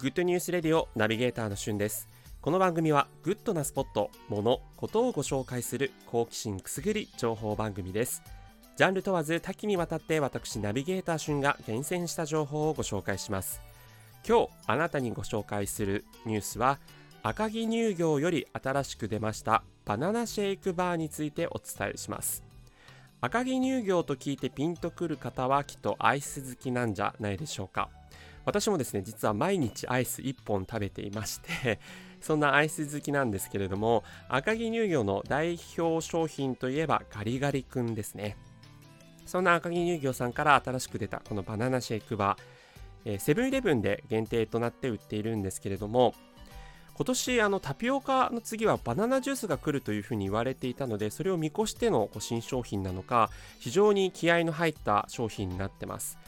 [0.00, 2.08] グッドニュースレディオナビゲーターのしゅんです。
[2.40, 8.22] この番組はグッドなスポット、もの、ことをご紹介する好奇心くすぐり情報番組です。
[8.76, 13.60] ジャンル問わず多岐にわたって私ナビゲーターしゅんが厳選した情報をご紹介します。
[14.26, 16.78] 今日あなたにご紹介するニュースは
[17.22, 22.42] 赤城乳業より新しく出ましたバナナシェイクバーについてお伝えします。
[23.20, 27.90] 赤城乳業と聞いてピンとくる方はきっとアイス好きなんじゃないでしょうか。
[28.44, 31.78] 私もですね実は毎日アイス1本食べていまして
[32.20, 38.36] そんなアイス好きなんですけれども赤城乳業の代表商品といえばガリガリ君ですね。
[39.26, 46.14] そんな赤城乳業さんから新しく出たこのバナナシェイクバーセブンイレブンで限定となって売っているんですけれども
[46.94, 56.18] 今年あのタピオカの次はバナナジュースが来るというふうに言われていたのでそれを見越しての新商品なのか非常に気合の入った商品になってます。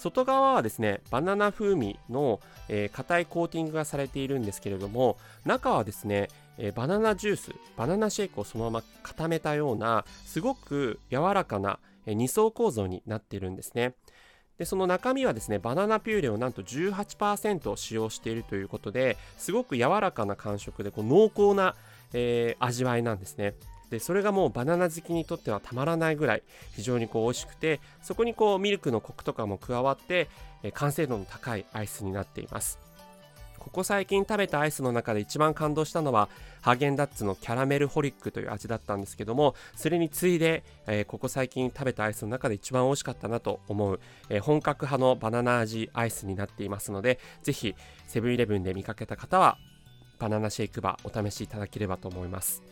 [0.00, 2.40] 外側はですねバナナ風味の
[2.92, 13.94] 硬、えー、いコーティングがされているんですけれども中はですね、えー、バナナジュースバナナシェイクをそのまま固めたようなすごく柔らかな、えー、2層構造になっているんですね。
[14.56, 21.74] でその中身はですねバナナピューレをなんと18%使用しているということですごく柔らかな感触でこう濃厚な、
[22.12, 23.54] えー、味わいなんですね。
[23.90, 26.42] でそれがもうバナナ好きにとってはたまらないぐらい
[26.74, 30.28] 非常にこう美味しくてそこにこうミルクのコクとかも加わって、
[30.62, 32.78] え、完成度の高いアイスになっています。
[33.58, 36.30] ここ最近食べたアイスの中で一番感動したのは
[36.62, 47.74] ハーゲンダッツのキャラメルホリックという味だったんですけどもそれに次いで、えー、ここ最近食べたアイスの中で一番美味しかったなと思う、えー、本格派のバナナ味アイスになっていますのでぜひ
[48.06, 49.58] セブンイレブンで見かけた方は
[50.18, 52.62] バナナシェイクバーお試しいただければと思います。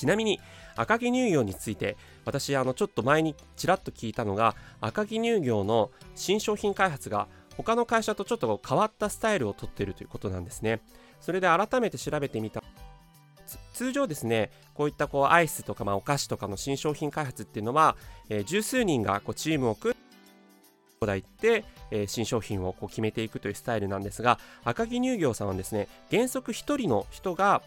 [0.00, 0.40] ちなみに
[0.76, 10.80] 赤城乳業について私あのちょっと前にちらっと聞いたのが赤城乳業の新商品開発が他の会社とちょっと変わったスタイルをとっているということなんですね。
[11.20, 12.62] それで改めて調べてみた。
[13.74, 17.96] 通常ですねこういったこうアイスとかまあお菓子とかの新商品開発っていうのは、
[18.30, 27.60] えー、十数人がこうチームを組んでいって、えー、新商品をこう決めていくというスタイルなんですが赤城乳業さんはですね原則1人の人が、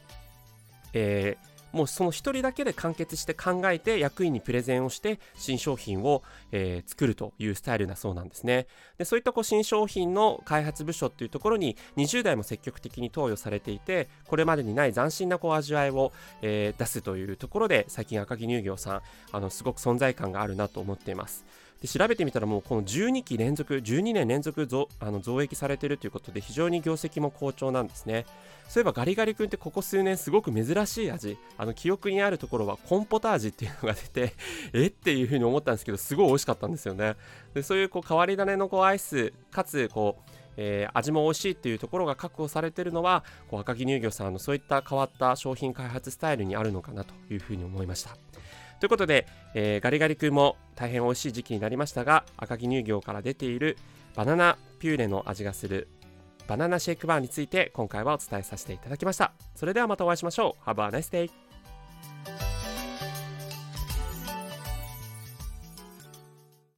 [0.93, 8.67] えーもうその1人だけで完結して考えて役員にプレゼンをして新商品を、えー、作るというスタイルだそうなんですね。
[8.97, 19.01] でそういったこう新商品の開発部署っていうところに20代も積極的に投与されていてこれまでにない斬新なこう味わいを、えー、出すというところで最近赤城乳業さん
[19.31, 21.45] あのすごく存在感があるなと思っています。
[21.83, 28.25] で調べてみたらもうこの12期連続12年連続増あの増益されているということで非常に業績も好調なんですね。
[28.69, 31.37] そういえばガリガリ君ってここ数年すごく珍しい味。
[31.57, 34.33] あの記憶にあるところはコンポタ味っていうのが出て
[34.71, 37.15] えっていう風に思ったんですけどすごい美味しかったんですよね。
[37.53, 48.15] でそういうこう変わり種のこうアイスかつこうえー、味も美味しいっていうところが確保されているのはこう赤城乳業さんのそういった変わった商品開発スタイルにあるのかなというふうに思いました。
[48.83, 53.77] ということで、えー、ガリガリ君も大変美味しい時期になりましたが赤城乳業から出ている
[54.13, 55.87] バナナピューレの味がする
[56.49, 59.31] バナナシェイクバーについて今回はお伝えさせていただきました。
[59.55, 60.69] それではまたお会いしましょう。
[60.69, 61.42] Have a nice day